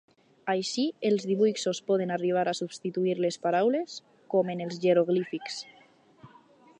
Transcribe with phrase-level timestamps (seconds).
[0.51, 3.99] Així, els dibuixos poden arribar a substituir les paraules,
[4.35, 5.63] com en els jeroglífics.